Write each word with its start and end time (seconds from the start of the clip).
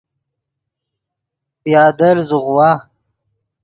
پیادل 1.61 2.17
زوغوا 2.29 2.71